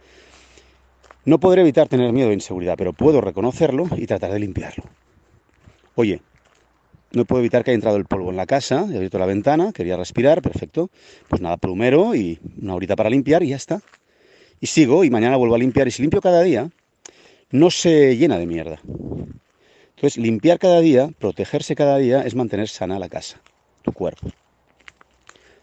No 1.25 1.39
podré 1.39 1.61
evitar 1.61 1.87
tener 1.87 2.11
miedo 2.11 2.31
e 2.31 2.33
inseguridad, 2.33 2.75
pero 2.77 2.93
puedo 2.93 3.21
reconocerlo 3.21 3.87
y 3.95 4.07
tratar 4.07 4.31
de 4.31 4.39
limpiarlo. 4.39 4.85
Oye, 5.95 6.21
no 7.11 7.25
puedo 7.25 7.41
evitar 7.41 7.63
que 7.63 7.71
haya 7.71 7.75
entrado 7.75 7.97
el 7.97 8.05
polvo 8.05 8.29
en 8.29 8.37
la 8.37 8.45
casa, 8.45 8.87
he 8.91 8.95
abierto 8.95 9.19
la 9.19 9.25
ventana, 9.25 9.71
quería 9.73 9.97
respirar, 9.97 10.41
perfecto. 10.41 10.89
Pues 11.27 11.41
nada, 11.41 11.57
plumero 11.57 12.15
y 12.15 12.39
una 12.61 12.73
horita 12.75 12.95
para 12.95 13.09
limpiar 13.09 13.43
y 13.43 13.49
ya 13.49 13.57
está 13.57 13.81
y 14.61 14.67
sigo 14.67 15.03
y 15.03 15.09
mañana 15.09 15.35
vuelvo 15.35 15.55
a 15.55 15.57
limpiar. 15.57 15.87
Y 15.87 15.91
si 15.91 16.03
limpio 16.03 16.21
cada 16.21 16.41
día, 16.43 16.69
no 17.49 17.69
se 17.71 18.15
llena 18.15 18.37
de 18.37 18.45
mierda. 18.45 18.79
Entonces, 19.95 20.17
limpiar 20.17 20.59
cada 20.59 20.79
día, 20.79 21.09
protegerse 21.19 21.75
cada 21.75 21.97
día, 21.97 22.21
es 22.21 22.35
mantener 22.35 22.69
sana 22.69 22.97
la 22.97 23.09
casa, 23.09 23.41
tu 23.81 23.91
cuerpo, 23.91 24.29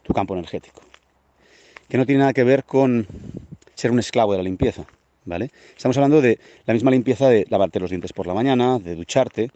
tu 0.02 0.12
campo 0.12 0.34
energético. 0.34 0.82
Que 1.88 1.96
no 1.96 2.04
tiene 2.04 2.20
nada 2.20 2.32
que 2.34 2.44
ver 2.44 2.64
con 2.64 3.06
ser 3.74 3.90
un 3.90 3.98
esclavo 3.98 4.32
de 4.32 4.38
la 4.38 4.44
limpieza, 4.44 4.84
Estamos 5.76 5.96
hablando 5.96 6.20
de 6.22 6.38
la 6.66 6.74
misma 6.74 6.90
limpieza 6.90 7.28
de 7.28 7.46
lavarte 7.50 7.80
los 7.80 7.90
dientes 7.90 8.12
por 8.12 8.26
la 8.26 8.34
mañana, 8.34 8.78
de 8.78 8.94
ducharte. 8.94 9.50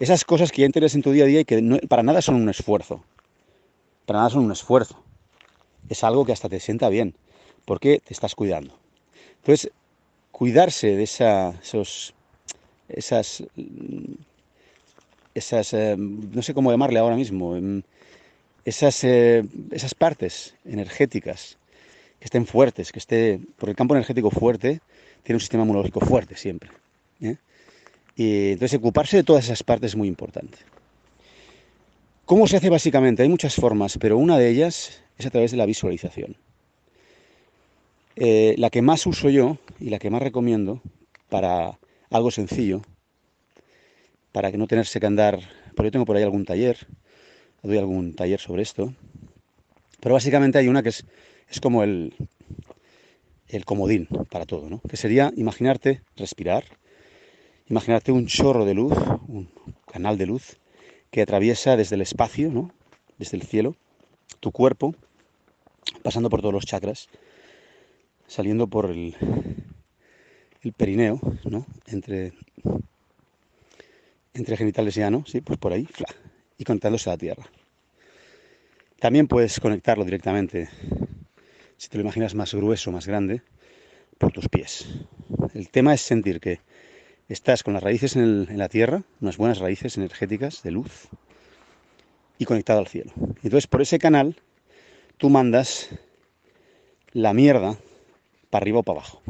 Esas 0.00 0.24
cosas 0.24 0.50
que 0.50 0.62
ya 0.62 0.66
interés 0.66 0.94
en 0.94 1.02
tu 1.02 1.12
día 1.12 1.24
a 1.24 1.26
día 1.26 1.40
y 1.40 1.44
que 1.44 1.62
para 1.88 2.02
nada 2.02 2.20
son 2.22 2.34
un 2.34 2.48
esfuerzo. 2.48 3.04
Para 4.04 4.20
nada 4.20 4.30
son 4.30 4.44
un 4.44 4.52
esfuerzo. 4.52 5.00
Es 5.88 6.02
algo 6.02 6.24
que 6.24 6.32
hasta 6.32 6.48
te 6.48 6.58
sienta 6.58 6.88
bien, 6.88 7.14
porque 7.64 8.00
te 8.04 8.12
estás 8.12 8.34
cuidando. 8.34 8.74
Entonces, 9.36 9.70
cuidarse 10.32 10.96
de 10.96 11.04
esa, 11.04 11.50
esos, 11.62 12.14
esas, 12.88 13.44
esas 15.34 15.72
eh, 15.74 15.96
no 15.98 16.42
sé 16.42 16.54
cómo 16.54 16.72
llamarle 16.72 16.98
ahora 16.98 17.16
mismo, 17.16 17.56
em, 17.56 17.82
esas, 18.64 19.04
eh, 19.04 19.44
esas 19.70 19.94
partes 19.94 20.54
energéticas 20.64 21.58
que 22.22 22.26
estén 22.26 22.46
fuertes, 22.46 22.92
que 22.92 23.00
esté, 23.00 23.40
porque 23.56 23.72
el 23.72 23.76
campo 23.76 23.96
energético 23.96 24.30
fuerte 24.30 24.80
tiene 25.24 25.38
un 25.38 25.40
sistema 25.40 25.64
inmunológico 25.64 25.98
fuerte 25.98 26.36
siempre. 26.36 26.70
¿eh? 27.20 27.36
Y 28.14 28.52
entonces 28.52 28.78
ocuparse 28.78 29.16
de 29.16 29.24
todas 29.24 29.46
esas 29.46 29.64
partes 29.64 29.90
es 29.90 29.96
muy 29.96 30.06
importante. 30.06 30.58
¿Cómo 32.24 32.46
se 32.46 32.58
hace 32.58 32.70
básicamente? 32.70 33.24
Hay 33.24 33.28
muchas 33.28 33.56
formas, 33.56 33.98
pero 33.98 34.18
una 34.18 34.38
de 34.38 34.50
ellas 34.50 35.02
es 35.18 35.26
a 35.26 35.30
través 35.30 35.50
de 35.50 35.56
la 35.56 35.66
visualización. 35.66 36.36
Eh, 38.14 38.54
la 38.56 38.70
que 38.70 38.82
más 38.82 39.04
uso 39.04 39.28
yo 39.28 39.58
y 39.80 39.90
la 39.90 39.98
que 39.98 40.10
más 40.10 40.22
recomiendo 40.22 40.80
para 41.28 41.76
algo 42.08 42.30
sencillo, 42.30 42.82
para 44.30 44.52
que 44.52 44.58
no 44.58 44.68
tenerse 44.68 45.00
que 45.00 45.06
andar, 45.06 45.40
porque 45.74 45.88
yo 45.88 45.90
tengo 45.90 46.04
por 46.04 46.16
ahí 46.16 46.22
algún 46.22 46.44
taller, 46.44 46.86
doy 47.64 47.78
algún 47.78 48.14
taller 48.14 48.38
sobre 48.38 48.62
esto, 48.62 48.94
pero 50.02 50.14
básicamente 50.14 50.58
hay 50.58 50.66
una 50.66 50.82
que 50.82 50.88
es, 50.88 51.06
es 51.48 51.60
como 51.60 51.84
el, 51.84 52.12
el 53.46 53.64
comodín 53.64 54.08
para 54.30 54.46
todo, 54.46 54.68
¿no? 54.68 54.80
que 54.80 54.96
sería 54.96 55.32
imaginarte 55.36 56.02
respirar, 56.16 56.64
imaginarte 57.68 58.10
un 58.10 58.26
chorro 58.26 58.64
de 58.64 58.74
luz, 58.74 58.98
un 59.28 59.48
canal 59.90 60.18
de 60.18 60.26
luz 60.26 60.58
que 61.12 61.22
atraviesa 61.22 61.76
desde 61.76 61.94
el 61.94 62.02
espacio, 62.02 62.50
¿no? 62.50 62.72
desde 63.16 63.36
el 63.36 63.44
cielo, 63.44 63.76
tu 64.40 64.50
cuerpo, 64.50 64.96
pasando 66.02 66.28
por 66.28 66.40
todos 66.40 66.52
los 66.52 66.66
chakras, 66.66 67.08
saliendo 68.26 68.66
por 68.66 68.90
el, 68.90 69.14
el 70.62 70.72
perineo, 70.72 71.20
¿no? 71.44 71.64
Entre, 71.86 72.32
entre 74.34 74.56
genitales 74.56 74.96
y 74.96 75.02
ano, 75.02 75.22
sí, 75.28 75.40
pues 75.42 75.60
por 75.60 75.72
ahí, 75.72 75.86
y 76.58 76.64
conectándose 76.64 77.08
a 77.08 77.12
la 77.12 77.18
tierra. 77.18 77.44
También 79.02 79.26
puedes 79.26 79.58
conectarlo 79.58 80.04
directamente, 80.04 80.68
si 81.76 81.88
te 81.88 81.98
lo 81.98 82.04
imaginas 82.04 82.36
más 82.36 82.54
grueso, 82.54 82.92
más 82.92 83.04
grande, 83.04 83.42
por 84.16 84.30
tus 84.30 84.48
pies. 84.48 84.86
El 85.54 85.70
tema 85.70 85.92
es 85.92 86.02
sentir 86.02 86.38
que 86.38 86.60
estás 87.28 87.64
con 87.64 87.74
las 87.74 87.82
raíces 87.82 88.14
en, 88.14 88.56
la 88.56 88.68
tierra, 88.68 89.02
unas 89.20 89.38
buenas 89.38 89.58
raíces 89.58 89.96
energéticas 89.96 90.62
de 90.62 90.70
luz, 90.70 91.08
y 92.38 92.44
conectado 92.44 92.78
al 92.78 92.86
cielo. 92.86 93.10
Entonces, 93.42 93.66
por 93.66 93.82
ese 93.82 93.98
canal, 93.98 94.36
tú 95.16 95.30
mandas 95.30 95.88
la 97.12 97.34
mierda 97.34 97.78
para 98.50 98.62
arriba 98.62 98.78
o 98.78 98.82
para 98.84 99.00
abajo. 99.00 99.20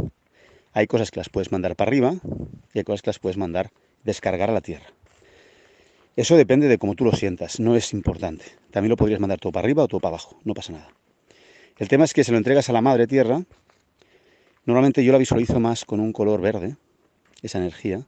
Hay 0.75 0.87
cosas 0.87 1.11
que 1.11 1.21
las 1.21 1.31
puedes 1.31 1.51
mandar 1.51 1.77
para 1.77 1.89
arriba 1.89 2.17
y 2.75 2.79
hay 2.79 2.85
cosas 2.85 3.01
que 3.01 3.09
las 3.09 3.19
puedes 3.19 3.39
mandar 3.39 3.71
descargar 4.05 4.51
a 4.51 4.53
la 4.53 4.61
tierra. 4.61 4.93
Eso 6.15 6.37
depende 6.37 6.69
de 6.69 6.77
cómo 6.77 6.95
tú 6.95 7.05
lo 7.05 7.13
sientas, 7.13 7.59
no 7.59 7.75
es 7.75 7.95
importante. 7.95 8.45
También 8.71 8.91
lo 8.91 8.97
podrías 8.97 9.21
mandar 9.21 9.39
todo 9.39 9.53
para 9.53 9.65
arriba 9.65 9.85
o 9.85 9.89
todo 9.89 10.01
para 10.01 10.11
abajo, 10.11 10.39
no 10.45 10.53
pasa 10.53 10.73
nada. 10.73 10.89
El 11.79 11.89
tema 11.89 12.05
es 12.05 12.13
que 12.13 12.23
se 12.23 12.33
lo 12.33 12.39
entregas 12.39 12.69
a 12.69 12.73
la 12.75 12.83
madre 12.83 13.07
tierra. 13.07 13.43
Normalmente 14.67 15.03
yo 15.05 15.13
la 15.13 15.19
visualizo 15.19 15.59
más 15.59 15.87
con 15.87 16.01
un 16.01 16.13
color 16.13 16.43
verde, 16.43 16.77
esa 17.41 17.59
energía, 17.59 18.07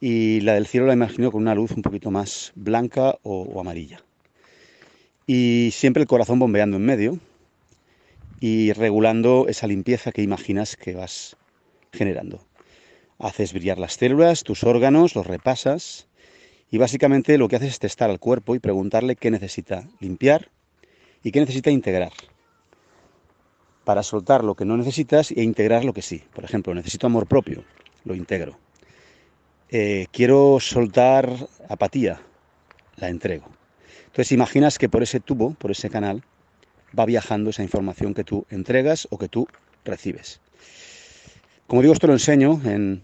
y 0.00 0.40
la 0.42 0.54
del 0.54 0.66
cielo 0.66 0.86
la 0.86 0.92
imagino 0.92 1.32
con 1.32 1.42
una 1.42 1.54
luz 1.54 1.72
un 1.72 1.82
poquito 1.82 2.12
más 2.12 2.52
blanca 2.54 3.18
o, 3.22 3.42
o 3.42 3.60
amarilla. 3.60 4.02
Y 5.26 5.70
siempre 5.72 6.02
el 6.02 6.08
corazón 6.08 6.38
bombeando 6.38 6.76
en 6.76 6.84
medio 6.84 7.18
y 8.38 8.72
regulando 8.72 9.46
esa 9.48 9.66
limpieza 9.66 10.12
que 10.12 10.22
imaginas 10.22 10.76
que 10.76 10.94
vas 10.94 11.36
generando. 11.92 12.46
Haces 13.18 13.52
brillar 13.52 13.78
las 13.78 13.94
células, 13.94 14.44
tus 14.44 14.62
órganos, 14.62 15.16
los 15.16 15.26
repasas 15.26 16.06
y 16.70 16.78
básicamente 16.78 17.38
lo 17.38 17.48
que 17.48 17.56
haces 17.56 17.72
es 17.72 17.78
testar 17.78 18.10
al 18.10 18.18
cuerpo 18.18 18.54
y 18.54 18.58
preguntarle 18.58 19.16
qué 19.16 19.30
necesita 19.30 19.86
limpiar 20.00 20.50
y 21.22 21.30
qué 21.30 21.40
necesita 21.40 21.70
integrar. 21.70 22.12
Para 23.84 24.02
soltar 24.02 24.42
lo 24.42 24.54
que 24.54 24.64
no 24.64 24.76
necesitas 24.76 25.30
e 25.30 25.42
integrar 25.42 25.84
lo 25.84 25.92
que 25.92 26.02
sí. 26.02 26.24
Por 26.34 26.44
ejemplo, 26.44 26.74
necesito 26.74 27.06
amor 27.06 27.26
propio, 27.26 27.62
lo 28.04 28.14
integro. 28.14 28.58
Eh, 29.68 30.06
quiero 30.10 30.58
soltar 30.60 31.30
apatía, 31.68 32.20
la 32.96 33.08
entrego. 33.08 33.46
Entonces 34.06 34.32
imaginas 34.32 34.78
que 34.78 34.88
por 34.88 35.02
ese 35.02 35.20
tubo, 35.20 35.54
por 35.54 35.70
ese 35.70 35.90
canal, 35.90 36.22
va 36.98 37.04
viajando 37.04 37.50
esa 37.50 37.62
información 37.62 38.14
que 38.14 38.24
tú 38.24 38.46
entregas 38.50 39.06
o 39.10 39.18
que 39.18 39.28
tú 39.28 39.46
recibes. 39.84 40.40
Como 41.66 41.82
digo, 41.82 41.92
esto 41.94 42.06
lo 42.06 42.12
enseño 42.12 42.60
en, 42.64 43.02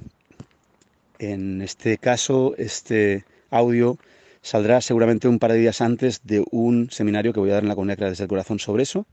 en 1.19 1.63
este 1.63 1.99
caso, 1.99 2.55
este 2.57 3.25
audio 3.53 3.99
saldrá 4.43 4.81
seguramente 4.81 5.29
un 5.29 5.39
par 5.39 5.53
de 5.53 5.59
días 5.59 5.81
antes 5.81 6.21
de 6.25 6.45
un 6.51 6.91
seminario 6.91 7.33
que 7.33 7.41
voy 7.41 7.51
a 7.51 7.55
dar 7.55 7.63
en 7.63 7.69
la 7.69 7.77
comunidad 7.77 8.09
desde 8.09 8.25
el 8.25 8.29
Corazón 8.29 8.59
sobre 8.59 8.83
eso, 8.83 9.07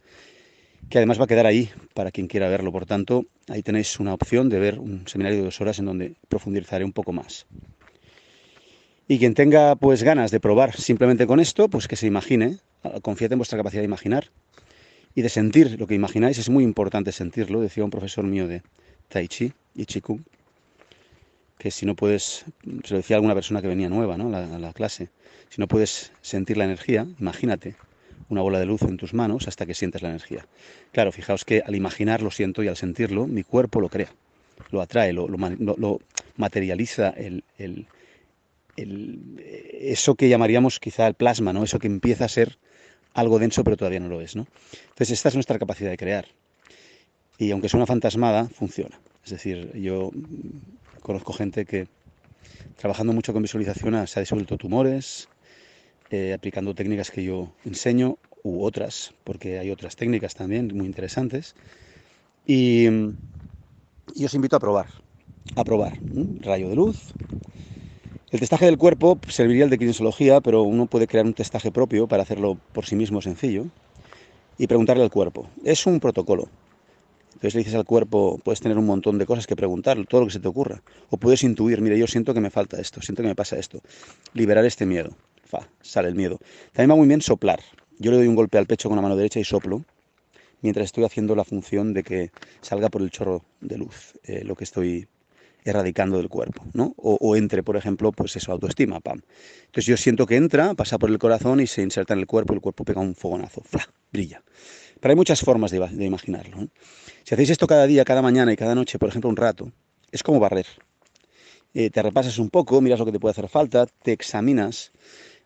que 0.89 0.98
además 0.98 1.19
va 1.19 1.25
a 1.25 1.27
quedar 1.27 1.46
ahí 1.46 1.69
para 1.93 2.10
quien 2.10 2.27
quiera 2.27 2.50
verlo. 2.50 2.72
Por 2.72 2.86
tanto, 2.86 3.25
ahí 3.48 3.62
tenéis 3.62 4.00
una 4.00 4.13
opción 4.13 4.50
de 4.50 4.60
ver 4.60 4.79
un 4.79 5.08
seminario 5.08 5.39
de 5.39 5.46
dos 5.46 5.62
horas 5.62 5.77
en 5.77 5.86
donde 5.86 6.15
profundizaré 6.27 6.84
un 6.84 6.93
poco 6.93 7.13
más. 7.13 7.46
Y 9.08 9.19
quien 9.19 9.34
tenga 9.34 9.75
pues 9.75 10.03
ganas 10.03 10.31
de 10.31 10.39
probar 10.39 10.75
simplemente 10.75 11.27
con 11.27 11.39
esto, 11.39 11.67
pues 11.69 11.88
que 11.88 11.96
se 11.96 12.08
imagine, 12.08 12.58
confíate 13.01 13.34
en 13.34 13.39
vuestra 13.39 13.58
capacidad 13.58 13.81
de 13.81 13.88
imaginar 13.88 14.29
y 15.15 15.22
de 15.22 15.29
sentir 15.29 15.79
lo 15.79 15.88
que 15.88 15.96
imagináis. 15.96 16.38
Es 16.38 16.50
muy 16.50 16.63
importante 16.63 17.12
sentirlo, 17.12 17.62
decía 17.62 17.84
un 17.84 17.89
profesor 17.89 18.24
mío 18.24 18.48
de 18.48 18.62
Tai 19.08 19.27
Chi 19.27 19.51
y 19.75 19.86
que 21.60 21.72
si 21.72 21.86
no 21.86 21.94
puedes, 21.94 22.46
se 22.86 22.92
lo 22.92 22.98
decía 22.98 23.18
alguna 23.18 23.36
persona 23.36 23.62
que 23.62 23.68
venía 23.68 23.89
nueva 23.89 24.18
¿no? 24.18 24.36
a, 24.36 24.60
la, 24.60 24.74
clase, 24.74 25.10
si 25.50 25.60
no 25.60 25.68
puedes 25.68 26.13
sentir 26.22 26.56
la 26.58 26.63
energía, 26.63 27.06
imagínate 27.20 27.75
una 28.30 28.42
bola 28.42 28.60
de 28.60 28.66
luz 28.66 28.82
en 28.84 28.96
tus 28.96 29.13
manos 29.13 29.48
hasta 29.48 29.66
que 29.66 29.74
sientes 29.74 30.01
la 30.01 30.10
energía. 30.10 30.48
Claro, 30.94 31.12
fijaos 31.12 31.44
que 31.44 31.62
al 31.66 31.75
imaginar 31.75 32.22
lo 32.22 32.32
siento 32.32 32.63
y 32.63 32.70
al 32.70 32.78
sentirlo, 32.78 33.28
mi 33.28 33.44
cuerpo 33.44 33.82
lo 33.82 33.89
crea, 33.89 34.10
lo 34.72 34.82
atrae, 34.82 35.12
lo, 35.12 35.28
materializa 36.38 37.10
el, 37.10 37.44
eso 38.78 40.16
que 40.16 40.30
llamaríamos 40.30 40.80
quizá 40.80 41.08
el 41.08 41.13
plasma, 41.16 41.51
¿no? 41.51 41.66
eso 41.66 41.78
que 41.78 41.88
empieza 41.88 42.24
a 42.24 42.30
ser 42.30 42.58
algo 43.13 43.38
denso 43.38 43.66
pero 43.66 43.75
todavía 43.75 44.00
no 44.00 44.08
lo 44.08 44.22
es. 44.22 44.38
¿no? 44.38 44.48
Entonces 44.92 45.12
esta 45.12 45.28
es 45.28 45.36
nuestra 45.36 45.60
capacidad 45.60 45.89
de 45.89 45.98
crear. 45.98 46.25
Y 47.38 47.51
aunque 47.51 47.68
suena 47.68 47.86
fantasmada, 47.86 48.48
funciona. 48.48 48.98
Es 49.25 49.32
decir, 49.32 49.74
yo 49.74 50.12
Conozco 51.01 51.34
gente 51.34 51.65
que 51.65 51.88
trabajando 52.77 53.13
mucho 53.13 53.34
con 53.34 53.41
visualización 53.41 54.08
se 54.08 54.20
ha 54.20 54.22
disuelto 54.22 54.58
tumores, 54.58 55.27
eh, 56.12 56.34
aplicando 56.34 56.74
técnicas 56.74 57.12
que 57.12 57.24
yo 57.24 57.51
enseño 57.65 58.18
u 58.44 58.63
otras, 58.63 59.13
porque 59.24 59.60
hay 59.60 59.70
otras 59.70 59.96
técnicas 59.96 60.36
también 60.36 60.72
muy 60.74 60.86
interesantes. 60.86 61.56
Y, 62.46 62.88
os 62.88 64.34
invito 64.34 64.56
a 64.56 64.60
probar, 64.60 64.88
a 65.56 65.63
probar. 65.63 65.94
Rayo 66.41 66.70
de 66.70 66.75
luz. 66.75 67.13
El 68.32 68.39
testaje 68.39 68.65
del 68.65 68.77
cuerpo 68.77 69.20
serviría 69.27 69.63
el 69.63 69.70
de 69.70 69.77
kinesiología, 69.77 70.39
pero 70.41 70.63
uno 70.63 70.86
puede 70.86 71.08
crear 71.08 71.25
un 71.25 71.34
testaje 71.34 71.72
propio 71.72 72.08
para 72.08 72.24
hacerlo 72.24 72.58
por 72.74 72.86
sí 72.86 72.96
mismo 72.96 73.22
sencillo 73.22 73.65
y 74.58 74.68
preguntarle 74.68 75.03
al 75.03 75.10
cuerpo. 75.10 75.48
Es 75.63 75.86
un 75.86 76.00
protocolo. 76.00 76.50
Entonces 77.39 77.55
le 77.55 77.60
dices 77.60 77.75
al 77.75 77.86
cuerpo, 77.86 78.38
puedes 78.43 78.60
tener 78.60 78.77
un 78.77 78.86
montón 78.86 79.17
de 79.17 79.25
cosas 79.25 79.48
que 79.48 79.55
preguntar, 79.55 79.98
todo 80.08 80.19
lo 80.19 80.27
que 80.27 80.34
se 80.34 80.41
te 80.41 80.50
ocurra. 80.50 80.84
O 81.10 81.15
puedes 81.15 81.41
intuir, 81.43 81.79
mire, 81.79 81.98
yo 81.98 82.05
siento 82.05 82.34
que 82.34 82.41
me 82.41 82.50
falta 82.50 82.81
esto, 82.81 83.01
siento 83.01 83.22
que 83.22 83.29
me 83.29 83.36
pasa 83.36 83.58
esto. 83.58 83.81
Liberar 84.34 84.65
este 84.65 84.86
miedo. 84.86 85.15
Fa, 85.46 85.69
sale 85.79 86.10
el 86.10 86.15
miedo. 86.15 86.38
También 86.74 86.91
va 86.91 86.96
muy 86.98 87.08
bien 87.08 87.22
soplar. 87.22 87.62
Yo 87.98 88.12
le 88.12 88.17
doy 88.17 88.27
un 88.27 88.36
golpe 88.36 88.58
al 88.58 88.65
pecho 88.65 88.89
con 88.89 88.98
la 88.98 89.01
mano 89.01 89.15
derecha 89.15 89.39
y 89.39 89.46
soplo, 89.46 89.86
mientras 90.62 90.88
estoy 90.88 91.05
haciendo 91.05 91.34
la 91.34 91.46
función 91.46 91.93
de 91.93 92.03
que 92.03 92.31
salga 92.60 92.89
por 92.89 93.01
el 93.01 93.10
chorro 93.10 93.46
de 93.62 93.77
luz 93.77 94.15
eh, 94.25 94.43
lo 94.43 94.55
que 94.55 94.65
estoy 94.65 95.08
erradicando 95.63 96.17
del 96.17 96.27
cuerpo, 96.27 96.63
¿no? 96.74 96.93
O, 96.98 97.36
entre, 97.36 97.63
por 97.63 97.77
ejemplo, 97.77 98.12
pues 98.12 98.36
eso, 98.36 98.51
autoestima, 98.51 99.00
pam. 99.00 99.22
Entonces 99.65 99.86
yo 99.86 99.98
siento 99.98 100.25
que 100.25 100.36
entra, 100.36 100.74
pasa 100.74 100.98
por 100.98 101.10
el 101.10 101.19
corazón 101.19 101.62
y 101.62 101.67
se 101.67 101.81
inserta 101.81 102.13
en 102.13 102.19
el 102.19 102.27
cuerpo 102.27 102.53
el 102.53 102.62
cuerpo 102.62 102.84
pega 102.84 103.01
un 103.01 103.15
fogonazo, 103.15 103.62
¡fla! 103.62 103.88
brilla. 104.12 104.43
Pero 105.00 105.12
hay 105.12 105.15
muchas 105.15 105.41
formas 105.41 105.72
de, 105.72 106.05
imaginarlo. 106.05 106.67
Si 107.29 107.36
hacéis 107.36 107.51
esto 107.51 107.67
cada 107.67 107.86
día, 107.86 108.03
cada 108.05 108.24
mañana 108.24 108.51
y 108.51 108.55
cada 108.55 108.74
noche, 108.74 108.98
por 108.98 109.07
ejemplo, 109.07 109.29
un 109.29 109.36
rato, 109.36 109.71
es 110.12 110.24
como 110.24 110.39
barrer. 110.39 110.65
Eh, 111.75 111.91
te 111.91 112.01
repasas 112.01 112.39
un 112.39 112.50
poco, 112.50 112.81
miras 112.81 112.98
lo 112.98 113.05
que 113.05 113.12
te 113.12 113.19
puede 113.19 113.33
hacer 113.33 113.48
falta, 113.48 113.86
te 113.86 114.13
examinas. 114.13 114.91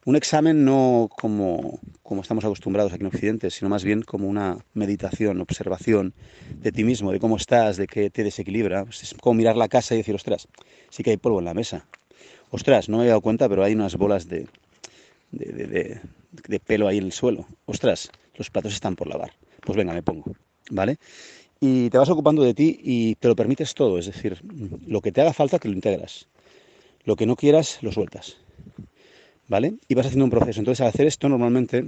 Un 0.06 0.16
examen 0.16 0.64
no 0.64 1.10
como, 1.20 1.82
como 2.02 2.22
estamos 2.22 2.46
acostumbrados 2.46 2.94
aquí 2.94 3.02
en 3.02 3.08
Occidente, 3.08 3.50
sino 3.50 3.68
más 3.68 3.84
bien 3.84 4.02
como 4.02 4.30
una 4.30 4.60
meditación, 4.74 5.42
observación 5.42 6.14
de 6.56 6.72
ti 6.72 6.86
mismo, 6.86 7.12
de 7.12 7.20
cómo 7.20 7.36
estás, 7.36 7.76
de 7.76 7.86
qué 7.86 8.10
te 8.10 8.24
desequilibra. 8.24 8.86
Es 8.90 9.14
como 9.20 9.34
mirar 9.34 9.58
la 9.58 9.68
casa 9.68 9.94
y 9.94 9.98
decir, 9.98 10.16
ostras, 10.16 10.48
sí 10.90 11.04
que 11.04 11.10
hay 11.10 11.18
polvo 11.18 11.40
en 11.40 11.46
la 11.46 11.54
mesa. 11.54 11.86
Ostras, 12.50 12.88
no 12.88 13.00
me 13.00 13.04
he 13.04 13.08
dado 13.08 13.20
cuenta, 13.20 13.50
pero 13.50 13.62
hay 13.62 13.74
unas 13.74 13.98
bolas 13.98 14.30
de, 14.30 14.48
de, 15.32 16.00
de 16.48 16.60
pelo 16.62 16.88
ahí 16.88 17.00
en 17.00 17.04
el 17.04 17.12
suelo. 17.12 17.46
Ostras, 17.66 18.10
los 18.36 18.50
platos 18.50 18.74
están 18.74 18.96
por 18.96 19.10
lavar 19.10 19.34
pues 19.66 19.78
venga, 19.78 19.94
me 19.94 20.04
pongo, 20.04 20.36
¿vale? 20.72 20.98
Y 21.66 21.90
te 21.90 21.98
vas 21.98 22.10
ocupando 22.10 22.44
de 22.44 22.54
ti 22.54 22.78
y 22.84 23.16
te 23.16 23.30
lo 23.30 23.38
permites 23.38 23.74
todo, 23.74 23.98
es 23.98 24.08
decir, 24.08 24.38
lo 24.86 25.00
que 25.00 25.14
te 25.14 25.22
haga 25.22 25.32
falta 25.32 25.60
te 25.60 25.70
lo 25.70 25.74
integras, 25.74 26.28
lo 27.06 27.16
que 27.16 27.26
no 27.26 27.38
quieras 27.38 27.80
lo 27.82 27.94
sueltas, 27.94 28.36
¿vale? 29.48 29.76
Y 29.88 29.96
vas 29.96 30.08
haciendo 30.08 30.26
un 30.26 30.30
proceso. 30.30 30.60
Entonces, 30.60 30.82
al 30.82 30.90
hacer 30.90 31.08
esto, 31.08 31.30
normalmente 31.30 31.86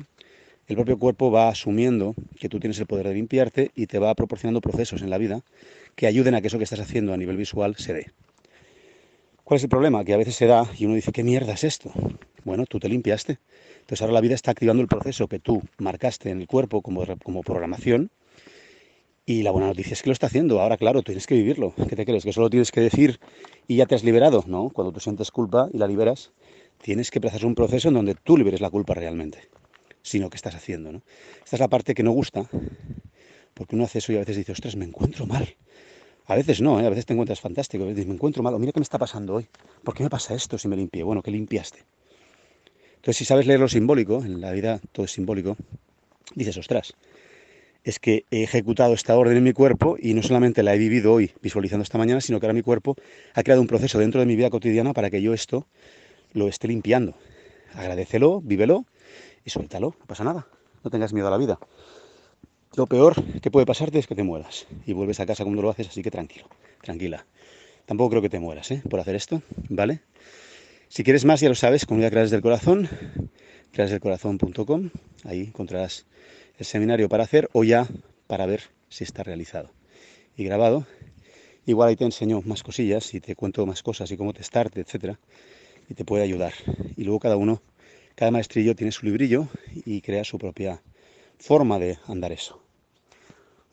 el 0.69 0.75
propio 0.77 0.97
cuerpo 0.97 1.29
va 1.29 1.49
asumiendo 1.49 2.15
que 2.39 2.47
tú 2.47 2.57
tienes 2.57 2.79
el 2.79 2.85
poder 2.85 3.09
de 3.09 3.15
limpiarte 3.15 3.71
y 3.75 3.87
te 3.87 3.99
va 3.99 4.15
proporcionando 4.15 4.61
procesos 4.61 5.01
en 5.01 5.09
la 5.09 5.17
vida 5.17 5.41
que 5.95 6.07
ayuden 6.07 6.35
a 6.35 6.41
que 6.41 6.47
eso 6.47 6.57
que 6.57 6.63
estás 6.63 6.79
haciendo 6.79 7.11
a 7.11 7.17
nivel 7.17 7.35
visual 7.35 7.75
se 7.75 7.91
dé. 7.91 8.11
¿Cuál 9.43 9.57
es 9.57 9.63
el 9.63 9.69
problema? 9.69 10.05
Que 10.05 10.13
a 10.13 10.17
veces 10.17 10.37
se 10.37 10.45
da 10.45 10.71
y 10.79 10.85
uno 10.85 10.95
dice, 10.95 11.11
¿qué 11.11 11.25
mierda 11.25 11.51
es 11.51 11.65
esto? 11.65 11.91
Bueno, 12.45 12.65
tú 12.65 12.79
te 12.79 12.87
limpiaste. 12.87 13.39
Entonces 13.81 14.01
ahora 14.01 14.13
la 14.13 14.21
vida 14.21 14.35
está 14.35 14.51
activando 14.51 14.81
el 14.81 14.87
proceso 14.87 15.27
que 15.27 15.39
tú 15.39 15.61
marcaste 15.79 16.29
en 16.29 16.39
el 16.39 16.47
cuerpo 16.47 16.81
como, 16.81 17.03
como 17.21 17.41
programación 17.43 18.09
y 19.25 19.41
la 19.41 19.51
buena 19.51 19.67
noticia 19.67 19.93
es 19.93 20.03
que 20.03 20.09
lo 20.09 20.13
está 20.13 20.27
haciendo. 20.27 20.61
Ahora, 20.61 20.77
claro, 20.77 21.01
tienes 21.01 21.25
que 21.25 21.35
vivirlo. 21.35 21.73
¿Qué 21.89 21.95
te 21.95 22.05
crees? 22.05 22.23
¿Que 22.23 22.33
solo 22.33 22.49
tienes 22.49 22.71
que 22.71 22.81
decir 22.81 23.19
y 23.67 23.77
ya 23.77 23.85
te 23.85 23.95
has 23.95 24.03
liberado? 24.03 24.43
No, 24.47 24.69
cuando 24.69 24.91
tú 24.91 24.99
sientes 24.99 25.31
culpa 25.31 25.67
y 25.73 25.77
la 25.79 25.87
liberas, 25.87 26.31
tienes 26.81 27.09
que 27.09 27.17
empezar 27.17 27.45
un 27.45 27.55
proceso 27.55 27.87
en 27.87 27.95
donde 27.95 28.15
tú 28.15 28.37
liberes 28.37 28.61
la 28.61 28.69
culpa 28.69 28.93
realmente, 28.93 29.39
sino 30.03 30.29
que 30.29 30.35
estás 30.37 30.53
haciendo. 30.53 30.91
¿no? 30.91 31.01
Esta 31.43 31.55
es 31.55 31.59
la 31.59 31.67
parte 31.67 31.95
que 31.95 32.03
no 32.03 32.11
gusta, 32.11 32.47
porque 33.55 33.75
uno 33.75 33.85
hace 33.85 33.97
eso 33.97 34.11
y 34.11 34.17
a 34.17 34.19
veces 34.19 34.37
dice, 34.37 34.51
ostras, 34.51 34.75
me 34.75 34.85
encuentro 34.85 35.25
mal. 35.25 35.55
A 36.27 36.35
veces 36.35 36.61
no, 36.61 36.79
¿eh? 36.79 36.85
a 36.85 36.89
veces 36.89 37.05
te 37.05 37.13
encuentras 37.13 37.39
fantástico, 37.39 37.83
a 37.83 37.87
veces 37.87 38.05
me 38.05 38.13
encuentro 38.13 38.43
mal, 38.43 38.57
mira 38.59 38.71
qué 38.71 38.79
me 38.79 38.83
está 38.83 38.97
pasando 38.97 39.35
hoy. 39.35 39.47
¿Por 39.83 39.95
qué 39.95 40.03
me 40.03 40.09
pasa 40.09 40.35
esto 40.35 40.57
si 40.57 40.67
me 40.67 40.75
limpié? 40.75 41.03
Bueno, 41.03 41.21
¿qué 41.21 41.31
limpiaste? 41.31 41.79
Entonces, 42.95 43.17
si 43.17 43.25
sabes 43.25 43.45
leer 43.45 43.59
lo 43.59 43.67
simbólico, 43.67 44.23
en 44.23 44.41
la 44.41 44.51
vida 44.51 44.79
todo 44.91 45.05
es 45.05 45.11
simbólico, 45.11 45.55
dices, 46.33 46.57
ostras, 46.57 46.95
es 47.85 47.99
que 47.99 48.25
he 48.31 48.43
ejecutado 48.43 48.93
esta 48.95 49.15
orden 49.15 49.37
en 49.37 49.43
mi 49.43 49.53
cuerpo 49.53 49.95
y 49.99 50.15
no 50.15 50.23
solamente 50.23 50.63
la 50.63 50.73
he 50.73 50.77
vivido 50.77 51.13
hoy 51.13 51.31
visualizando 51.41 51.83
esta 51.83 51.99
mañana, 51.99 52.19
sino 52.19 52.39
que 52.39 52.47
ahora 52.47 52.55
mi 52.55 52.63
cuerpo 52.63 52.95
ha 53.35 53.43
creado 53.43 53.61
un 53.61 53.67
proceso 53.67 53.99
dentro 53.99 54.19
de 54.19 54.25
mi 54.25 54.35
vida 54.35 54.49
cotidiana 54.49 54.91
para 54.91 55.11
que 55.11 55.21
yo 55.21 55.33
esto 55.35 55.67
lo 56.33 56.47
esté 56.47 56.67
limpiando. 56.67 57.13
Agradecelo, 57.75 58.41
vívelo 58.41 58.85
y 59.45 59.51
suéltalo, 59.51 59.95
no 59.99 60.05
pasa 60.07 60.23
nada. 60.23 60.47
no 60.83 60.89
tengas 60.89 61.13
miedo 61.13 61.27
a 61.27 61.31
la 61.31 61.37
vida. 61.37 61.59
Lo 62.75 62.87
peor 62.87 63.15
que 63.39 63.51
puede 63.51 63.67
pasarte 63.67 63.99
es 63.99 64.07
que 64.07 64.15
te 64.15 64.23
mueras 64.23 64.65
y 64.87 64.93
vuelves 64.93 65.19
a 65.19 65.27
casa 65.27 65.43
cuando 65.43 65.61
lo 65.61 65.69
haces, 65.69 65.87
así 65.87 66.01
que 66.01 66.11
tranquilo, 66.11 66.47
tranquila. 66.81 67.25
Tampoco 67.85 68.09
creo 68.09 68.21
que 68.23 68.29
te 68.29 68.39
mueras 68.39 68.71
¿eh? 68.71 68.81
por 68.89 68.99
hacer 68.99 69.15
esto, 69.15 69.43
¿vale? 69.69 70.01
Si 70.87 71.03
quieres 71.03 71.23
más, 71.23 71.39
ya 71.39 71.49
lo 71.49 71.55
sabes, 71.55 71.85
Comunidad 71.85 72.09
Creadores 72.09 72.31
del 72.31 72.41
Corazón, 72.41 72.89
creadesdelcorazón.com, 73.71 74.89
ahí 75.23 75.41
encontrarás 75.41 76.05
el 76.57 76.65
seminario 76.65 77.09
para 77.09 77.23
hacer 77.23 77.49
o 77.53 77.63
ya 77.63 77.87
para 78.27 78.45
ver 78.45 78.63
si 78.89 79.03
está 79.03 79.23
realizado 79.23 79.71
y 80.35 80.43
grabado. 80.43 80.85
Igual 81.65 81.89
ahí 81.89 81.95
te 81.95 82.05
enseño 82.05 82.41
más 82.45 82.63
cosillas 82.63 83.13
y 83.13 83.21
te 83.21 83.35
cuento 83.35 83.65
más 83.65 83.81
cosas 83.81 84.11
y 84.11 84.17
cómo 84.17 84.33
testarte, 84.33 84.81
etcétera, 84.81 85.19
y 85.89 85.95
te 85.95 86.05
puede 86.05 86.23
ayudar. 86.23 86.53
Y 86.95 87.03
luego 87.03 87.19
cada 87.19 87.37
uno, 87.37 87.61
cada 88.15 88.31
maestrillo 88.31 88.75
tiene 88.75 88.91
su 88.91 89.05
librillo 89.05 89.47
y 89.73 90.01
crea 90.01 90.23
su 90.23 90.37
propia 90.37 90.81
forma 91.39 91.79
de 91.79 91.97
andar 92.07 92.31
eso. 92.31 92.61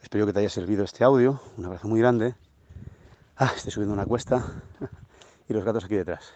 Espero 0.03 0.27
que 0.27 0.33
te 0.33 0.41
haya 0.41 0.49
servido 0.49 0.85
este 0.85 1.05
audio. 1.05 1.41
Un 1.57 1.67
abrazo 1.67 1.87
muy 1.87 2.01
grande. 2.01 2.35
Ah, 3.37 3.53
estoy 3.55 3.73
subiendo 3.73 3.95
una 3.95 4.07
cuesta 4.07 4.63
y 5.49 5.53
los 5.53 5.65
gatos 5.65 5.85
aquí 5.85 5.95
detrás. 5.95 6.33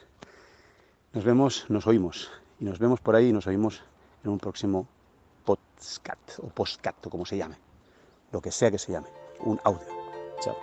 Nos 1.13 1.25
vemos, 1.25 1.67
nos 1.69 1.87
oímos 1.87 2.31
y 2.61 2.65
nos 2.65 2.79
vemos 2.79 3.01
por 3.01 3.17
ahí 3.17 3.29
y 3.29 3.33
nos 3.33 3.47
oímos 3.47 3.83
en 4.25 4.31
un 4.31 4.39
próximo 4.39 4.89
podcast 5.47 6.39
o 6.43 6.49
postcat 6.49 7.07
o 7.07 7.11
como 7.11 7.25
se 7.25 7.39
llame, 7.39 7.57
lo 8.33 8.43
que 8.43 8.51
sea 8.51 8.71
que 8.71 8.79
se 8.79 8.93
llame, 8.93 9.09
un 9.41 9.59
audio. 9.65 9.87
Chao. 10.41 10.57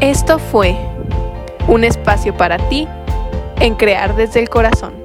Esto 0.00 0.38
fue 0.38 0.74
un 1.68 1.84
espacio 1.84 2.36
para 2.36 2.56
ti 2.68 2.88
en 3.60 3.74
crear 3.76 4.16
desde 4.16 4.40
el 4.40 4.48
corazón. 4.48 4.99